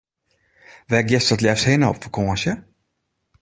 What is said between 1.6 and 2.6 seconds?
hinne op fakânsje?